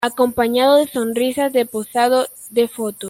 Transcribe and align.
acompañado 0.03 0.77
de 0.77 0.87
sonrisas 0.87 1.53
de 1.53 1.67
posado 1.67 2.25
de 2.49 2.67
foto 2.67 2.97